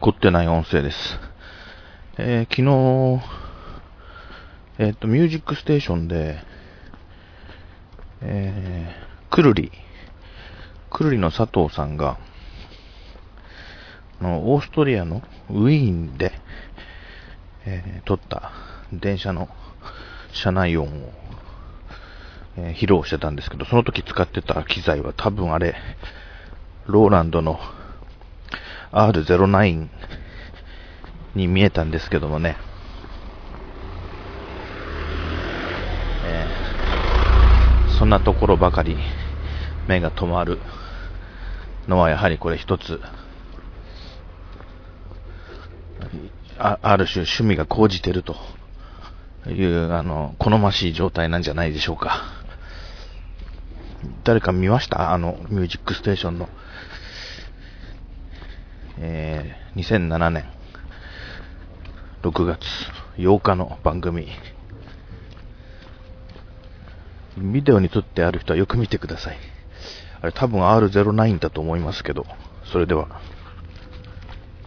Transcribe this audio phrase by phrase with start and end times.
[0.00, 1.18] 凝ってない音声です。
[2.18, 3.20] えー、昨日、
[4.78, 6.38] えっ、と、ミュージックステーションで、
[8.20, 9.72] えー、くるり、
[10.88, 12.16] くるりの佐藤さんが、
[14.20, 16.30] のオーストリアのウィーンで、
[17.66, 18.52] えー、撮った
[18.92, 19.48] 電車の
[20.32, 21.12] 車内音を、
[22.56, 25.74] えー、披露してたんですけど、その時使ってた機材は多分あれ、
[26.86, 27.58] ローランドの
[28.92, 29.88] R09
[31.34, 32.56] に見えたんですけどもね、
[36.24, 38.96] えー、そんなところばかり
[39.86, 40.58] 目が止まる
[41.86, 43.00] のはやはりこれ一つ
[46.58, 48.36] あある種趣味が講じてると
[49.46, 52.22] いうあの好ましい状態なんじゃないでしょうか。
[54.24, 55.12] 誰か見ました？
[55.12, 56.48] あのミュージックステーションの。
[59.00, 60.44] えー、2007年
[62.22, 62.66] 6月
[63.16, 64.28] 8日の番組。
[67.36, 69.36] ビデオに撮ってある人はよく見てください。
[70.20, 72.26] あれ多分 R09 だと思いますけど、
[72.64, 73.20] それでは。